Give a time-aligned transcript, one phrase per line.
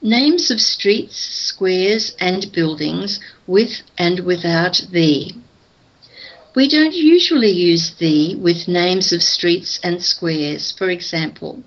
[0.00, 5.32] Names of streets, squares, and buildings with and without the.
[6.54, 10.72] We don't usually use the with names of streets and squares.
[10.72, 11.62] For example,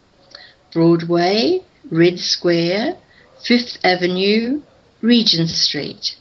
[0.71, 2.97] Broadway, Red Square,
[3.43, 4.61] Fifth Avenue,
[5.01, 6.15] Regent Street.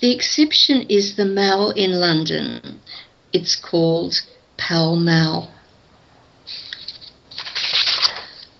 [0.00, 2.80] The exception is the Mall in London.
[3.32, 4.20] It's called
[4.56, 5.50] Pall Mall.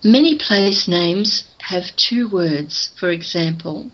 [0.03, 3.91] Many place names have two words, for example,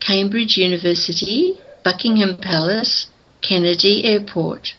[0.00, 3.06] Cambridge University, Buckingham Palace,
[3.40, 4.74] Kennedy Airport.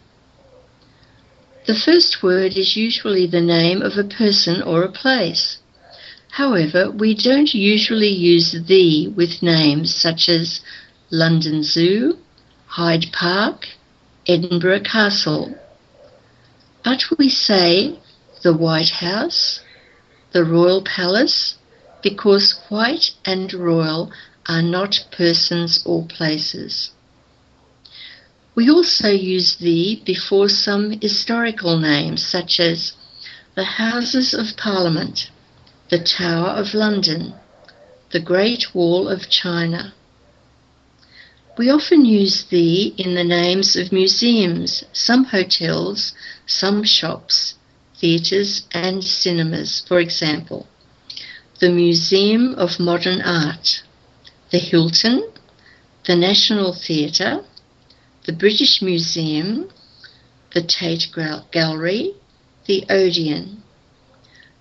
[1.65, 5.57] The first word is usually the name of a person or a place.
[6.29, 10.61] However, we don't usually use the with names such as
[11.09, 12.19] London Zoo,
[12.67, 13.67] Hyde Park,
[14.27, 15.55] Edinburgh Castle.
[16.83, 17.99] But we say
[18.43, 19.61] the White House,
[20.31, 21.55] the Royal Palace,
[22.01, 24.11] because white and royal
[24.47, 26.91] are not persons or places.
[28.55, 32.93] We also use the before some historical names such as
[33.55, 35.29] the Houses of Parliament,
[35.89, 37.33] the Tower of London,
[38.11, 39.93] the Great Wall of China.
[41.57, 46.13] We often use the in the names of museums, some hotels,
[46.45, 47.55] some shops,
[48.01, 50.67] theatres, and cinemas, for example,
[51.59, 53.83] the Museum of Modern Art,
[54.49, 55.31] the Hilton,
[56.05, 57.45] the National Theatre,
[58.25, 59.69] the British Museum,
[60.53, 61.07] the Tate
[61.51, 62.15] Gallery,
[62.65, 63.61] the Odeon.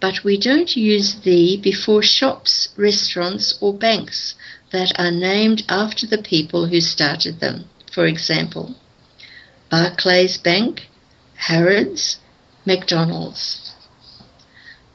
[0.00, 4.34] But we don't use the before shops, restaurants, or banks
[4.70, 7.64] that are named after the people who started them.
[7.92, 8.76] For example,
[9.70, 10.88] Barclays Bank,
[11.36, 12.18] Harrods,
[12.66, 13.72] McDonald's.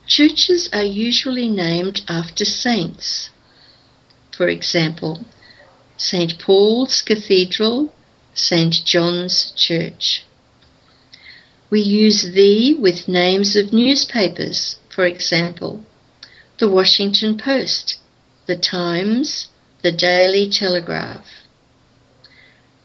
[0.08, 3.31] Churches are usually named after saints.
[4.31, 5.25] For example,
[5.97, 6.38] St.
[6.38, 7.91] Paul's Cathedral,
[8.33, 8.85] St.
[8.85, 10.23] John's Church.
[11.69, 15.84] We use the with names of newspapers, for example,
[16.59, 17.97] the Washington Post,
[18.45, 19.47] the Times,
[19.81, 21.25] the Daily Telegraph.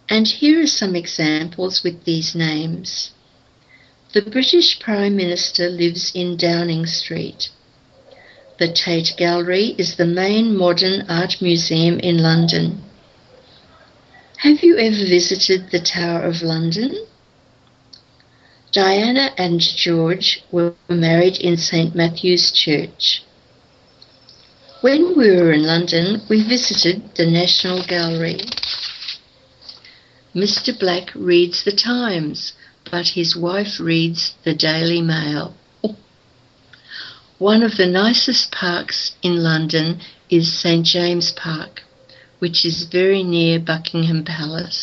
[0.09, 3.10] And here are some examples with these names.
[4.12, 7.48] The British Prime Minister lives in Downing Street.
[8.59, 12.82] The Tate Gallery is the main modern art museum in London.
[14.38, 17.06] Have you ever visited the Tower of London?
[18.72, 21.94] Diana and George were married in St.
[21.94, 23.22] Matthew's Church.
[24.81, 28.41] When we were in London, we visited the National Gallery.
[30.34, 30.76] Mr.
[30.76, 32.54] Black reads the Times,
[32.91, 35.55] but his wife reads the Daily Mail.
[37.39, 41.83] One of the nicest parks in London is St James Park,
[42.39, 44.83] which is very near Buckingham Palace.